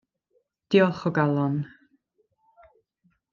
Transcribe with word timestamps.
Diolch 0.71 1.03
o 1.09 1.11
galon. 1.17 1.59